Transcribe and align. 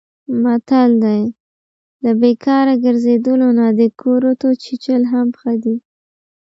متل 0.43 0.89
دی: 1.03 1.21
له 2.03 2.11
بیکاره 2.21 2.73
ګرځېدلو 2.85 3.49
نه 3.59 3.65
د 3.79 3.81
کورتو 4.01 4.49
چیچل 4.63 5.01
هم 5.11 5.27
ښه 5.39 5.53
دي. 5.63 5.75